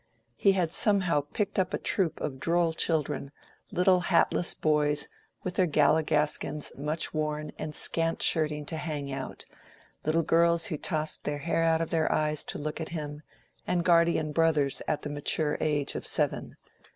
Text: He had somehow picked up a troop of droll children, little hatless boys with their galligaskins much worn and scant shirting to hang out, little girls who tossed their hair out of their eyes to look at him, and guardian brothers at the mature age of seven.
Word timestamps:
He 0.35 0.53
had 0.53 0.73
somehow 0.73 1.21
picked 1.31 1.59
up 1.59 1.75
a 1.75 1.77
troop 1.77 2.19
of 2.21 2.39
droll 2.39 2.73
children, 2.73 3.31
little 3.69 3.99
hatless 3.99 4.55
boys 4.55 5.07
with 5.43 5.53
their 5.53 5.67
galligaskins 5.67 6.75
much 6.75 7.13
worn 7.13 7.51
and 7.59 7.75
scant 7.75 8.19
shirting 8.23 8.65
to 8.65 8.77
hang 8.77 9.11
out, 9.13 9.45
little 10.03 10.23
girls 10.23 10.65
who 10.65 10.77
tossed 10.77 11.23
their 11.23 11.37
hair 11.37 11.61
out 11.61 11.81
of 11.81 11.91
their 11.91 12.11
eyes 12.11 12.43
to 12.45 12.57
look 12.57 12.81
at 12.81 12.89
him, 12.89 13.21
and 13.67 13.85
guardian 13.85 14.31
brothers 14.31 14.81
at 14.87 15.03
the 15.03 15.09
mature 15.11 15.55
age 15.61 15.93
of 15.93 16.07
seven. 16.07 16.55